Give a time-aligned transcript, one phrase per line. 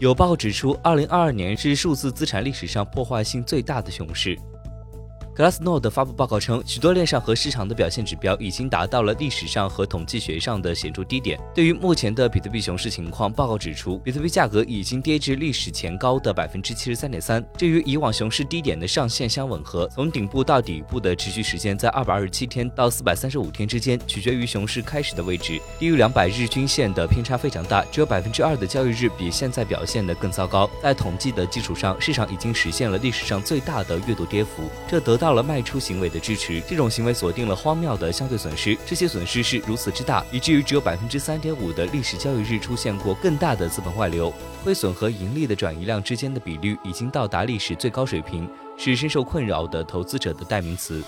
[0.00, 4.34] 有报指出，二零二二年是数字资产历史上破坏性最大的熊市。
[5.40, 11.40] Glassnode 发布报告称，许多链上和市场的表现指标已经达到了历史上和统计学上的显著低点。
[11.54, 19.88] 对于目前的比特币熊市情况，报告指出，比特币价格已经跌至历史前高的百分之七十三点三，这与以往熊市低点的上限相吻合。
[19.88, 25.58] 从顶部到底部的持续时间在二百二十七天到四百三十五天之间，取决于熊市开始的位置。
[25.78, 30.68] 低于两百日均线的偏差非常大，只有百分之二的交易日比现在表现的更糟糕。
[30.82, 35.29] 在统计的基础上，市场已经实现了历史上最大的月度跌幅，这得到。
[35.30, 38.76] 到了卖出行为的支持，这种行为锁定了荒谬的相对损失。
[38.84, 44.34] 这些损失是如此之大，以至于只有百分之三点五的历史交易日出现过更大的资本外流。
[44.64, 51.00] 亏损和盈利的转移量之间的比率已经到达历史最高水平，是深受困扰的投资者的代名词。